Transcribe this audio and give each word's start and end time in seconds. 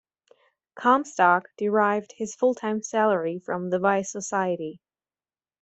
Comstock 0.73 1.49
derived 1.59 2.13
his 2.17 2.33
full-time 2.33 2.81
salary 2.81 3.37
from 3.37 3.69
the 3.69 3.77
vice 3.77 4.11
society. 4.11 4.81